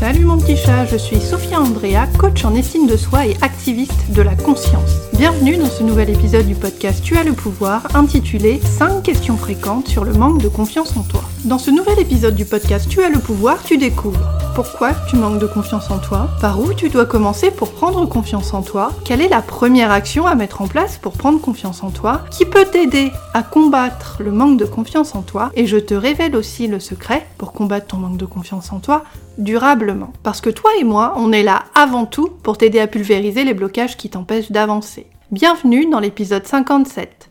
[0.00, 4.10] Salut mon petit chat, je suis Sophia Andrea, coach en estime de soi et activiste
[4.12, 4.92] de la conscience.
[5.12, 9.88] Bienvenue dans ce nouvel épisode du podcast Tu as le pouvoir intitulé 5 questions fréquentes
[9.88, 11.20] sur le manque de confiance en toi.
[11.44, 15.38] Dans ce nouvel épisode du podcast Tu as le pouvoir, tu découvres pourquoi tu manques
[15.38, 19.22] de confiance en toi, par où tu dois commencer pour prendre confiance en toi, quelle
[19.22, 22.66] est la première action à mettre en place pour prendre confiance en toi, qui peut
[22.66, 26.80] t'aider à combattre le manque de confiance en toi, et je te révèle aussi le
[26.80, 29.04] secret pour combattre ton manque de confiance en toi
[29.38, 30.12] durablement.
[30.22, 33.54] Parce que toi et moi, on est là avant tout pour t'aider à pulvériser les
[33.54, 35.06] blocages qui t'empêchent d'avancer.
[35.30, 37.29] Bienvenue dans l'épisode 57.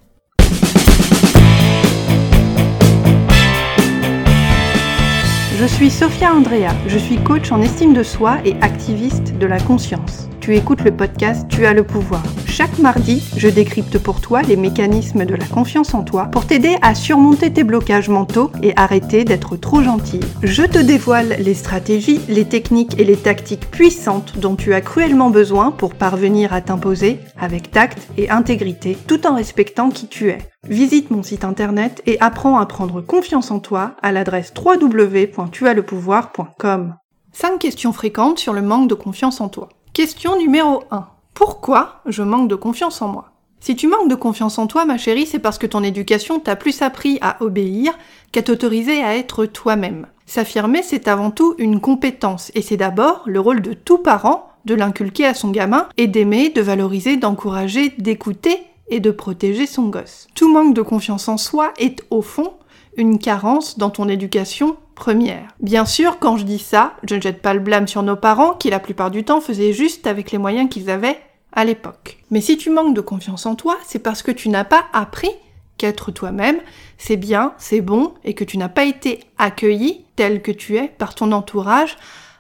[5.59, 9.59] Je suis Sophia Andrea, je suis coach en estime de soi et activiste de la
[9.59, 10.28] conscience.
[10.49, 12.23] Tu écoutes le podcast Tu as le pouvoir.
[12.47, 16.75] Chaque mardi, je décrypte pour toi les mécanismes de la confiance en toi pour t'aider
[16.81, 20.21] à surmonter tes blocages mentaux et arrêter d'être trop gentil.
[20.41, 25.29] Je te dévoile les stratégies, les techniques et les tactiques puissantes dont tu as cruellement
[25.29, 30.39] besoin pour parvenir à t'imposer avec tact et intégrité tout en respectant qui tu es.
[30.67, 36.95] Visite mon site internet et apprends à prendre confiance en toi à l'adresse www.tuaslepouvoir.com.
[37.33, 39.69] 5 questions fréquentes sur le manque de confiance en toi.
[39.99, 41.07] Question numéro 1.
[41.33, 43.33] Pourquoi je manque de confiance en moi?
[43.59, 46.55] Si tu manques de confiance en toi, ma chérie, c'est parce que ton éducation t'a
[46.55, 47.91] plus appris à obéir
[48.31, 50.07] qu'à t'autoriser à être toi-même.
[50.25, 54.73] S'affirmer, c'est avant tout une compétence, et c'est d'abord le rôle de tout parent de
[54.73, 60.27] l'inculquer à son gamin et d'aimer, de valoriser, d'encourager, d'écouter et de protéger son gosse.
[60.33, 62.53] Tout manque de confiance en soi est au fond
[62.97, 65.47] une carence dans ton éducation première.
[65.61, 68.53] Bien sûr, quand je dis ça, je ne jette pas le blâme sur nos parents
[68.53, 71.19] qui la plupart du temps faisaient juste avec les moyens qu'ils avaient
[71.53, 72.19] à l'époque.
[72.29, 75.31] Mais si tu manques de confiance en toi, c'est parce que tu n'as pas appris
[75.77, 76.59] qu'être toi-même,
[76.97, 80.89] c'est bien, c'est bon, et que tu n'as pas été accueilli tel que tu es
[80.89, 81.97] par ton entourage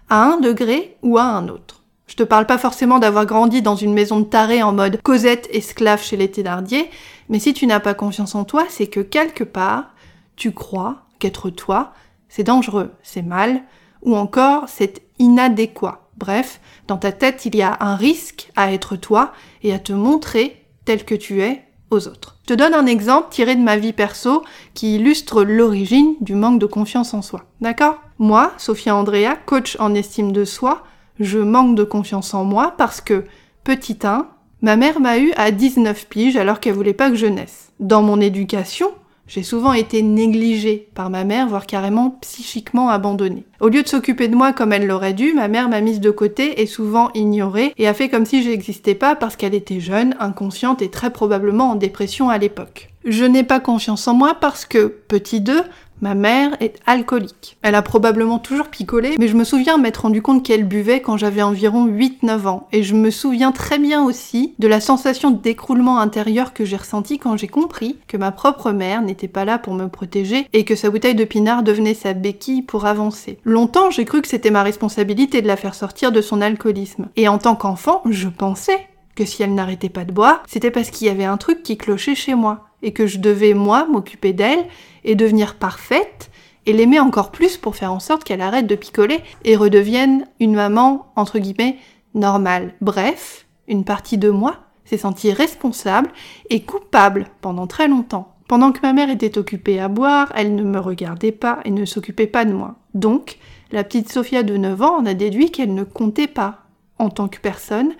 [0.09, 1.83] à un degré ou à un autre.
[2.07, 5.47] Je te parle pas forcément d'avoir grandi dans une maison de tarés en mode Cosette
[5.53, 6.89] esclave chez les Thénardier,
[7.29, 9.93] mais si tu n'as pas confiance en toi, c'est que quelque part,
[10.39, 11.93] tu crois qu'être toi,
[12.29, 13.61] c'est dangereux, c'est mal,
[14.01, 16.07] ou encore c'est inadéquat.
[16.17, 19.93] Bref, dans ta tête, il y a un risque à être toi et à te
[19.93, 22.37] montrer tel que tu es aux autres.
[22.43, 26.59] Je te donne un exemple tiré de ma vie perso qui illustre l'origine du manque
[26.59, 27.45] de confiance en soi.
[27.61, 27.99] D'accord?
[28.17, 30.83] Moi, Sophia Andrea, coach en estime de soi,
[31.19, 33.25] je manque de confiance en moi parce que,
[33.63, 34.27] petit 1,
[34.61, 37.71] ma mère m'a eu à 19 piges alors qu'elle voulait pas que je naisse.
[37.79, 38.91] Dans mon éducation,
[39.29, 43.45] j'ai souvent été négligée par ma mère, voire carrément psychiquement abandonnée.
[43.59, 46.09] Au lieu de s'occuper de moi comme elle l'aurait dû, ma mère m'a mise de
[46.09, 50.15] côté et souvent ignorée et a fait comme si j'existais pas parce qu'elle était jeune,
[50.19, 52.89] inconsciente et très probablement en dépression à l'époque.
[53.05, 55.61] Je n'ai pas confiance en moi parce que, petit 2,
[56.01, 57.57] Ma mère est alcoolique.
[57.61, 61.17] Elle a probablement toujours picolé, mais je me souviens m'être rendu compte qu'elle buvait quand
[61.17, 62.67] j'avais environ 8-9 ans.
[62.71, 67.19] Et je me souviens très bien aussi de la sensation d'écroulement intérieur que j'ai ressenti
[67.19, 70.75] quand j'ai compris que ma propre mère n'était pas là pour me protéger et que
[70.75, 73.39] sa bouteille de pinard devenait sa béquille pour avancer.
[73.43, 77.09] Longtemps, j'ai cru que c'était ma responsabilité de la faire sortir de son alcoolisme.
[77.17, 80.91] Et en tant qu'enfant, je pensais que si elle n'arrêtait pas de boire, c'était parce
[80.91, 84.33] qu'il y avait un truc qui clochait chez moi et que je devais, moi, m'occuper
[84.33, 84.65] d'elle
[85.03, 86.29] et devenir parfaite
[86.65, 90.53] et l'aimer encore plus pour faire en sorte qu'elle arrête de picoler et redevienne une
[90.53, 91.77] maman, entre guillemets,
[92.13, 92.73] normale.
[92.81, 96.09] Bref, une partie de moi s'est sentie responsable
[96.49, 98.35] et coupable pendant très longtemps.
[98.47, 101.85] Pendant que ma mère était occupée à boire, elle ne me regardait pas et ne
[101.85, 102.75] s'occupait pas de moi.
[102.95, 103.37] Donc,
[103.71, 106.63] la petite Sophia de 9 ans en a déduit qu'elle ne comptait pas
[106.97, 107.93] en tant que personne,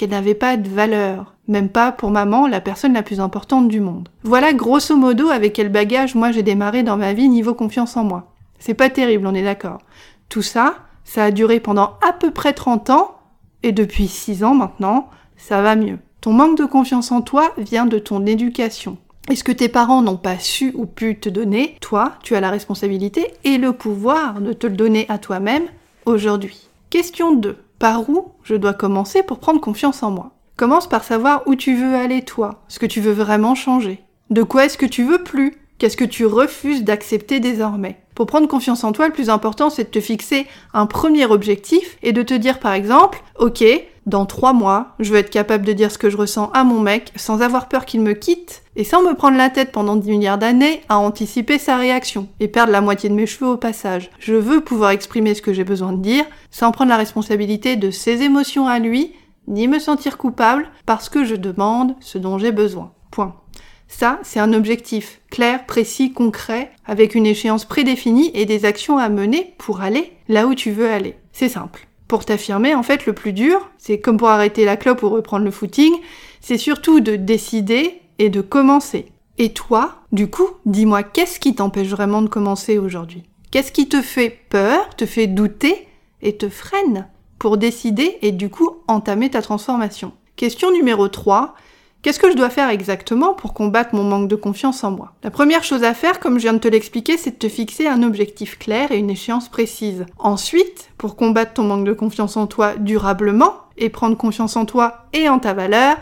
[0.00, 3.80] qu'elle n'avait pas de valeur, même pas pour maman la personne la plus importante du
[3.80, 4.08] monde.
[4.22, 8.04] Voilà grosso modo avec quel bagage moi j'ai démarré dans ma vie niveau confiance en
[8.04, 8.32] moi.
[8.58, 9.82] C'est pas terrible, on est d'accord.
[10.30, 13.14] Tout ça, ça a duré pendant à peu près 30 ans,
[13.62, 15.98] et depuis 6 ans maintenant, ça va mieux.
[16.22, 18.96] Ton manque de confiance en toi vient de ton éducation.
[19.30, 22.40] Et ce que tes parents n'ont pas su ou pu te donner, toi, tu as
[22.40, 25.64] la responsabilité et le pouvoir de te le donner à toi-même
[26.06, 26.70] aujourd'hui.
[26.88, 27.58] Question 2.
[27.80, 30.32] Par où je dois commencer pour prendre confiance en moi?
[30.58, 34.02] Commence par savoir où tu veux aller toi, ce que tu veux vraiment changer.
[34.28, 35.54] De quoi est-ce que tu veux plus?
[35.78, 37.96] Qu'est-ce que tu refuses d'accepter désormais?
[38.14, 41.96] Pour prendre confiance en toi, le plus important, c'est de te fixer un premier objectif
[42.02, 43.64] et de te dire par exemple, ok,
[44.06, 46.80] dans trois mois, je veux être capable de dire ce que je ressens à mon
[46.80, 50.10] mec sans avoir peur qu'il me quitte et sans me prendre la tête pendant 10
[50.10, 54.10] milliards d'années à anticiper sa réaction et perdre la moitié de mes cheveux au passage.
[54.18, 57.90] Je veux pouvoir exprimer ce que j'ai besoin de dire sans prendre la responsabilité de
[57.90, 59.12] ses émotions à lui
[59.48, 62.92] ni me sentir coupable parce que je demande ce dont j'ai besoin.
[63.10, 63.36] Point.
[63.88, 69.08] Ça, c'est un objectif clair, précis, concret, avec une échéance prédéfinie et des actions à
[69.08, 71.16] mener pour aller là où tu veux aller.
[71.32, 71.89] C'est simple.
[72.10, 75.44] Pour t'affirmer, en fait, le plus dur, c'est comme pour arrêter la clope ou reprendre
[75.44, 75.92] le footing,
[76.40, 79.06] c'est surtout de décider et de commencer.
[79.38, 83.22] Et toi, du coup, dis-moi, qu'est-ce qui t'empêche vraiment de commencer aujourd'hui?
[83.52, 85.86] Qu'est-ce qui te fait peur, te fait douter
[86.20, 87.06] et te freine
[87.38, 90.10] pour décider et du coup entamer ta transformation?
[90.34, 91.54] Question numéro 3.
[92.02, 95.12] Qu'est-ce que je dois faire exactement pour combattre mon manque de confiance en moi?
[95.22, 97.88] La première chose à faire, comme je viens de te l'expliquer, c'est de te fixer
[97.88, 100.06] un objectif clair et une échéance précise.
[100.18, 105.04] Ensuite, pour combattre ton manque de confiance en toi durablement et prendre confiance en toi
[105.12, 105.98] et en ta valeur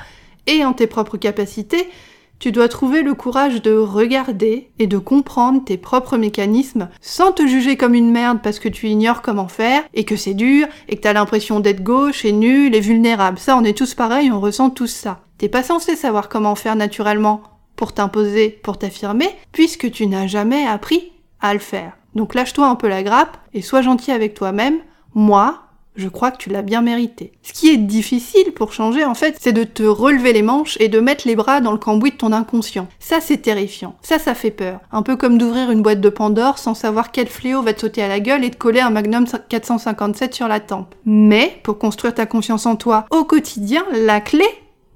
[0.47, 1.89] et en tes propres capacités,
[2.39, 7.47] tu dois trouver le courage de regarder et de comprendre tes propres mécanismes sans te
[7.47, 10.97] juger comme une merde parce que tu ignores comment faire et que c'est dur et
[10.97, 13.39] que t'as l'impression d'être gauche et nul et vulnérable.
[13.39, 15.21] Ça, on est tous pareils, on ressent tous ça.
[15.39, 17.43] T'es pas censé savoir comment faire naturellement
[17.77, 21.93] pour t'imposer, pour t'affirmer, puisque tu n'as jamais appris à le faire.
[22.15, 24.79] Donc lâche-toi un peu la grappe et sois gentil avec toi-même.
[25.15, 25.61] Moi,
[25.99, 27.33] je crois que tu l'as bien mérité.
[27.43, 30.89] Ce qui est difficile pour changer, en fait, c'est de te relever les manches et
[30.89, 32.87] de mettre les bras dans le cambouis de ton inconscient.
[33.01, 33.97] Ça, c'est terrifiant.
[34.01, 34.81] Ça, ça fait peur.
[34.93, 38.03] Un peu comme d'ouvrir une boîte de Pandore sans savoir quel fléau va te sauter
[38.03, 40.95] à la gueule et de coller un Magnum 457 sur la tempe.
[41.05, 44.47] Mais, pour construire ta confiance en toi au quotidien, la clé,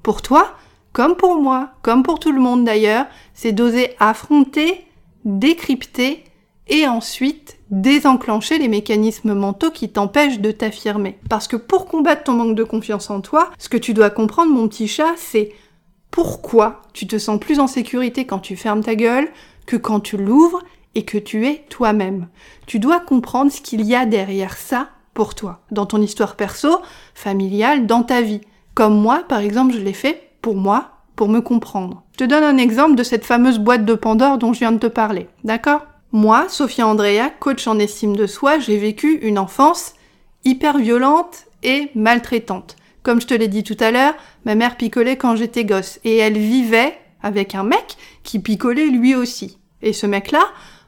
[0.05, 0.55] pour toi,
[0.93, 4.85] comme pour moi, comme pour tout le monde d'ailleurs, c'est d'oser affronter,
[5.25, 6.25] décrypter
[6.69, 11.19] et ensuite désenclencher les mécanismes mentaux qui t'empêchent de t'affirmer.
[11.29, 14.53] Parce que pour combattre ton manque de confiance en toi, ce que tu dois comprendre,
[14.53, 15.53] mon petit chat, c'est
[16.11, 19.29] pourquoi tu te sens plus en sécurité quand tu fermes ta gueule
[19.67, 20.63] que quand tu l'ouvres
[20.95, 22.29] et que tu es toi-même.
[22.67, 26.81] Tu dois comprendre ce qu'il y a derrière ça pour toi, dans ton histoire perso,
[27.15, 28.41] familiale, dans ta vie.
[28.75, 32.03] Comme moi, par exemple, je l'ai fait pour moi, pour me comprendre.
[32.13, 34.79] Je te donne un exemple de cette fameuse boîte de Pandore dont je viens de
[34.79, 35.83] te parler, d'accord?
[36.13, 39.95] Moi, Sophia Andrea, coach en estime de soi, j'ai vécu une enfance
[40.45, 42.77] hyper violente et maltraitante.
[43.03, 44.15] Comme je te l'ai dit tout à l'heure,
[44.45, 49.15] ma mère picolait quand j'étais gosse et elle vivait avec un mec qui picolait lui
[49.15, 49.57] aussi.
[49.81, 50.43] Et ce mec-là,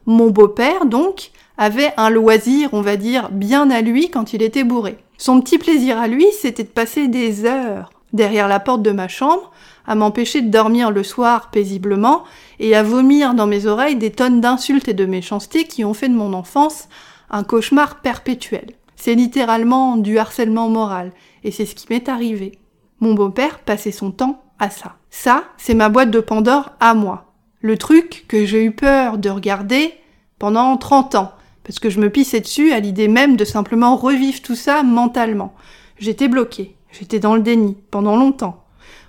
[0.05, 4.63] mon beau-père donc, avait un loisir, on va dire, bien à lui quand il était
[4.63, 4.99] bourré.
[5.17, 9.09] Son petit plaisir à lui, c'était de passer des heures derrière la porte de ma
[9.09, 9.51] chambre
[9.87, 12.25] à m'empêcher de dormir le soir paisiblement
[12.59, 16.09] et à vomir dans mes oreilles des tonnes d'insultes et de méchanceté qui ont fait
[16.09, 16.89] de mon enfance
[17.31, 18.67] un cauchemar perpétuel.
[18.97, 22.59] C'est littéralement du harcèlement moral, et c'est ce qui m'est arrivé.
[23.01, 24.97] Mon beau-père passait son temps à ça.
[25.11, 27.35] Ça, c'est ma boîte de Pandore à moi.
[27.61, 29.93] Le truc que j'ai eu peur de regarder
[30.39, 31.33] pendant 30 ans,
[31.65, 35.55] parce que je me pissais dessus à l'idée même de simplement revivre tout ça mentalement.
[35.99, 38.64] J'étais bloquée, j'étais dans le déni pendant longtemps.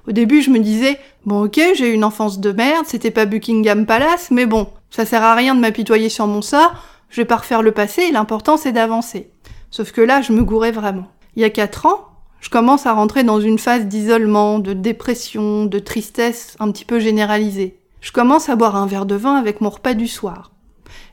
[0.07, 3.25] Au début, je me disais, bon ok, j'ai eu une enfance de merde, c'était pas
[3.25, 6.75] Buckingham Palace, mais bon, ça sert à rien de m'apitoyer sur mon sort,
[7.09, 9.31] je vais pas refaire le passé, l'important c'est d'avancer.
[9.71, 11.07] Sauf que là, je me gourais vraiment.
[11.35, 12.05] Il y a quatre ans,
[12.39, 16.99] je commence à rentrer dans une phase d'isolement, de dépression, de tristesse un petit peu
[16.99, 17.79] généralisée.
[18.01, 20.51] Je commence à boire un verre de vin avec mon repas du soir.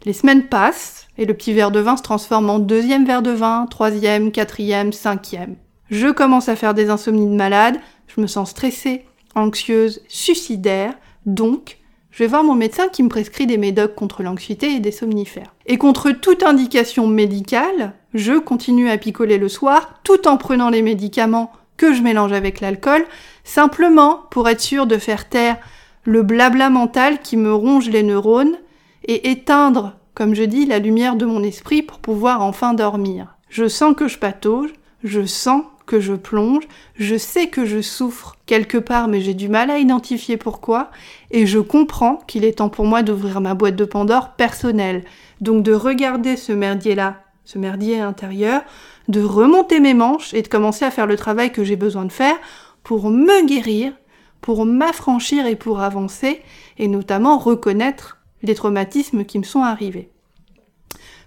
[0.05, 3.31] Les semaines passent, et le petit verre de vin se transforme en deuxième verre de
[3.31, 5.57] vin, troisième, quatrième, cinquième.
[5.91, 7.79] Je commence à faire des insomnies de malade,
[8.15, 9.05] je me sens stressée,
[9.35, 10.95] anxieuse, suicidaire,
[11.27, 11.79] donc
[12.11, 15.55] je vais voir mon médecin qui me prescrit des médocs contre l'anxiété et des somnifères.
[15.65, 20.83] Et contre toute indication médicale, je continue à picoler le soir tout en prenant les
[20.83, 23.05] médicaments que je mélange avec l'alcool,
[23.45, 25.57] simplement pour être sûr de faire taire
[26.05, 28.57] le blabla mental qui me ronge les neurones
[29.05, 33.39] et éteindre, comme je dis, la lumière de mon esprit pour pouvoir enfin dormir.
[33.49, 34.71] Je sens que je patauge,
[35.03, 35.63] je sens
[36.01, 40.37] je plonge, je sais que je souffre quelque part, mais j'ai du mal à identifier
[40.37, 40.91] pourquoi,
[41.31, 45.05] et je comprends qu'il est temps pour moi d'ouvrir ma boîte de Pandore personnelle.
[45.41, 48.63] Donc de regarder ce merdier-là, ce merdier intérieur,
[49.09, 52.13] de remonter mes manches et de commencer à faire le travail que j'ai besoin de
[52.13, 52.37] faire
[52.83, 53.93] pour me guérir,
[54.41, 56.43] pour m'affranchir et pour avancer,
[56.79, 60.11] et notamment reconnaître les traumatismes qui me sont arrivés.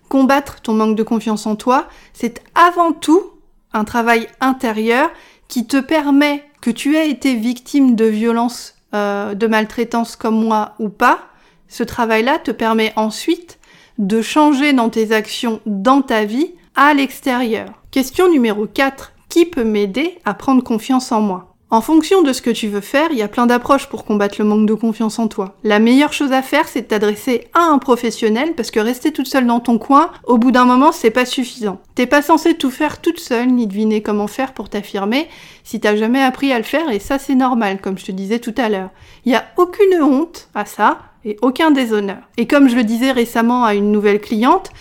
[0.09, 3.34] Combattre ton manque de confiance en toi, c'est avant tout
[3.75, 5.11] un travail intérieur
[5.47, 10.73] qui te permet que tu aies été victime de violence, euh, de maltraitance comme moi
[10.79, 11.19] ou pas,
[11.67, 13.59] ce travail-là te permet ensuite
[13.97, 17.69] de changer dans tes actions dans ta vie à l'extérieur.
[17.91, 19.11] Question numéro 4.
[19.29, 21.54] Qui peut m'aider à prendre confiance en moi?
[21.71, 24.35] En fonction de ce que tu veux faire, il y a plein d'approches pour combattre
[24.37, 25.55] le manque de confiance en toi.
[25.63, 29.27] La meilleure chose à faire, c'est de t'adresser à un professionnel parce que rester toute
[29.27, 31.81] seule dans ton coin, au bout d'un moment, c'est pas suffisant.
[31.95, 35.27] T'es pas censé tout faire toute seule ni deviner comment faire pour t'affirmer
[35.63, 38.39] si t'as jamais appris à le faire et ça c'est normal, comme je te disais
[38.39, 38.91] tout à l'heure.
[39.25, 42.19] Il y a aucune honte à ça et aucun déshonneur.
[42.37, 44.71] Et comme je le disais récemment à une nouvelle cliente,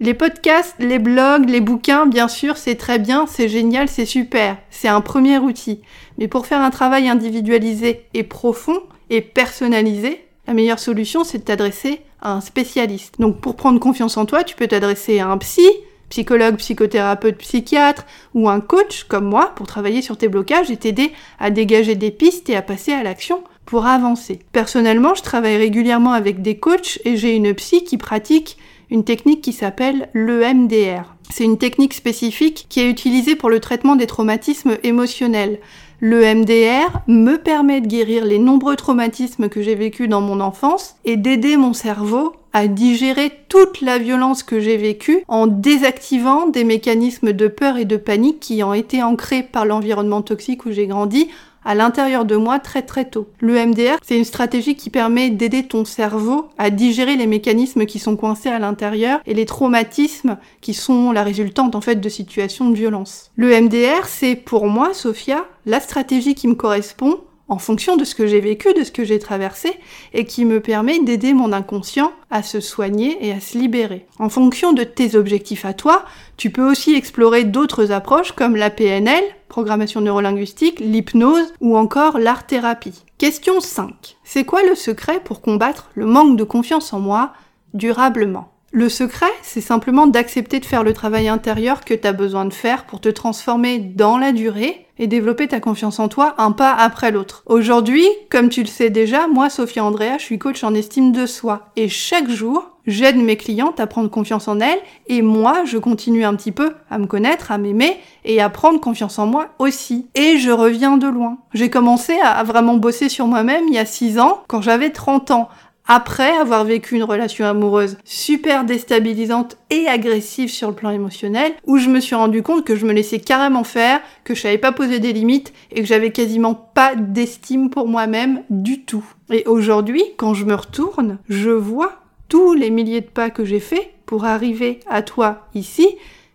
[0.00, 4.56] Les podcasts, les blogs, les bouquins, bien sûr, c'est très bien, c'est génial, c'est super.
[4.70, 5.80] C'est un premier outil.
[6.18, 8.80] Mais pour faire un travail individualisé et profond
[9.10, 13.20] et personnalisé, la meilleure solution, c'est de t'adresser à un spécialiste.
[13.20, 15.68] Donc pour prendre confiance en toi, tu peux t'adresser à un psy,
[16.08, 21.12] psychologue, psychothérapeute, psychiatre ou un coach comme moi pour travailler sur tes blocages et t'aider
[21.38, 24.40] à dégager des pistes et à passer à l'action pour avancer.
[24.52, 28.58] Personnellement, je travaille régulièrement avec des coachs et j'ai une psy qui pratique
[28.92, 31.14] une technique qui s'appelle l'EMDR.
[31.30, 35.60] C'est une technique spécifique qui est utilisée pour le traitement des traumatismes émotionnels.
[36.02, 41.16] L'EMDR me permet de guérir les nombreux traumatismes que j'ai vécus dans mon enfance et
[41.16, 47.32] d'aider mon cerveau à digérer toute la violence que j'ai vécue en désactivant des mécanismes
[47.32, 51.30] de peur et de panique qui ont été ancrés par l'environnement toxique où j'ai grandi
[51.64, 53.28] à l'intérieur de moi très très tôt.
[53.40, 57.98] Le MDR, c'est une stratégie qui permet d'aider ton cerveau à digérer les mécanismes qui
[57.98, 62.70] sont coincés à l'intérieur et les traumatismes qui sont la résultante en fait de situations
[62.70, 63.30] de violence.
[63.36, 67.20] Le MDR, c'est pour moi, Sophia, la stratégie qui me correspond
[67.52, 69.78] en fonction de ce que j'ai vécu, de ce que j'ai traversé,
[70.14, 74.06] et qui me permet d'aider mon inconscient à se soigner et à se libérer.
[74.18, 76.06] En fonction de tes objectifs à toi,
[76.38, 83.04] tu peux aussi explorer d'autres approches comme la PNL, programmation neurolinguistique, l'hypnose ou encore l'art-thérapie.
[83.18, 84.16] Question 5.
[84.24, 87.34] C'est quoi le secret pour combattre le manque de confiance en moi
[87.74, 88.48] durablement?
[88.74, 92.54] Le secret, c'est simplement d'accepter de faire le travail intérieur que tu as besoin de
[92.54, 96.72] faire pour te transformer dans la durée et développer ta confiance en toi un pas
[96.72, 97.42] après l'autre.
[97.46, 101.26] Aujourd'hui, comme tu le sais déjà, moi, Sophia Andrea, je suis coach en estime de
[101.26, 101.70] soi.
[101.74, 104.78] Et chaque jour, j'aide mes clientes à prendre confiance en elles
[105.08, 108.78] et moi, je continue un petit peu à me connaître, à m'aimer et à prendre
[108.78, 110.06] confiance en moi aussi.
[110.14, 111.38] Et je reviens de loin.
[111.52, 115.32] J'ai commencé à vraiment bosser sur moi-même il y a 6 ans, quand j'avais 30
[115.32, 115.48] ans
[115.86, 121.78] après avoir vécu une relation amoureuse super déstabilisante et agressive sur le plan émotionnel, où
[121.78, 124.72] je me suis rendu compte que je me laissais carrément faire, que je savais pas
[124.72, 129.04] poser des limites et que j'avais quasiment pas d'estime pour moi-même du tout.
[129.30, 133.60] Et aujourd'hui, quand je me retourne, je vois tous les milliers de pas que j'ai
[133.60, 135.86] fait pour arriver à toi ici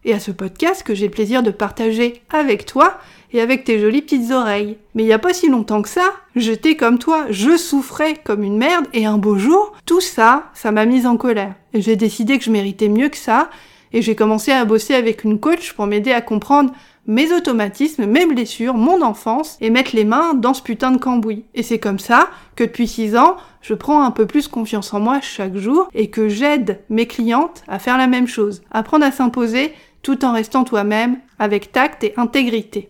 [0.05, 2.97] et à ce podcast que j'ai le plaisir de partager avec toi
[3.33, 4.77] et avec tes jolies petites oreilles.
[4.95, 8.43] Mais il y a pas si longtemps que ça, j'étais comme toi, je souffrais comme
[8.43, 11.55] une merde et un beau jour, tout ça, ça m'a mise en colère.
[11.73, 13.49] J'ai décidé que je méritais mieux que ça
[13.93, 16.71] et j'ai commencé à bosser avec une coach pour m'aider à comprendre
[17.07, 21.45] mes automatismes, mes blessures, mon enfance, et mettre les mains dans ce putain de cambouis.
[21.55, 24.99] Et c'est comme ça que depuis 6 ans, je prends un peu plus confiance en
[24.99, 29.11] moi chaque jour et que j'aide mes clientes à faire la même chose, apprendre à
[29.11, 32.89] s'imposer tout en restant toi-même avec tact et intégrité.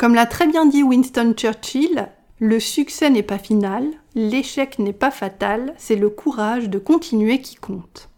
[0.00, 5.10] Comme l'a très bien dit Winston Churchill, le succès n'est pas final, l'échec n'est pas
[5.10, 8.08] fatal, c'est le courage de continuer qui compte.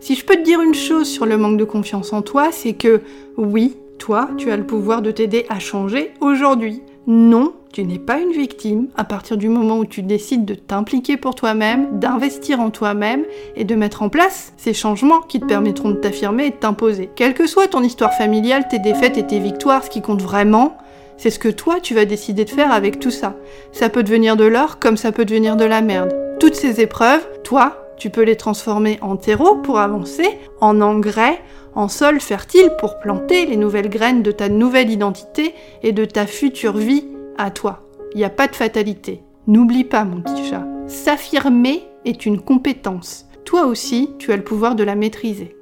[0.00, 2.72] Si je peux te dire une chose sur le manque de confiance en toi, c'est
[2.72, 3.02] que
[3.36, 6.82] oui, toi, tu as le pouvoir de t'aider à changer aujourd'hui.
[7.06, 11.18] Non, tu n'es pas une victime à partir du moment où tu décides de t'impliquer
[11.18, 15.90] pour toi-même, d'investir en toi-même et de mettre en place ces changements qui te permettront
[15.90, 17.10] de t'affirmer et de t'imposer.
[17.14, 20.78] Quelle que soit ton histoire familiale, tes défaites et tes victoires, ce qui compte vraiment,
[21.18, 23.34] c'est ce que toi tu vas décider de faire avec tout ça.
[23.72, 26.16] Ça peut devenir de l'or comme ça peut devenir de la merde.
[26.40, 31.42] Toutes ces épreuves, toi, tu peux les transformer en terreau pour avancer, en engrais,
[31.74, 36.26] en sol fertile pour planter les nouvelles graines de ta nouvelle identité et de ta
[36.26, 37.04] future vie
[37.38, 37.84] à toi.
[38.12, 39.22] Il n'y a pas de fatalité.
[39.46, 40.66] N'oublie pas, mon petit chat.
[40.86, 43.26] S'affirmer est une compétence.
[43.44, 45.56] Toi aussi, tu as le pouvoir de la maîtriser.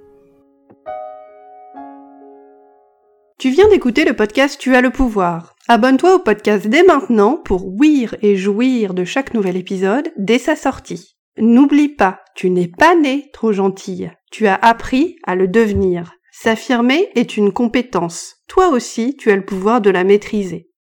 [3.39, 5.55] Tu viens d'écouter le podcast Tu as le pouvoir.
[5.69, 10.57] Abonne-toi au podcast dès maintenant pour ouïr et jouir de chaque nouvel épisode dès sa
[10.57, 11.17] sortie.
[11.37, 14.13] N'oublie pas, tu n'es pas né trop gentille.
[14.31, 16.15] Tu as appris à le devenir.
[16.33, 18.37] S'affirmer est une compétence.
[18.49, 20.71] Toi aussi, tu as le pouvoir de la maîtriser.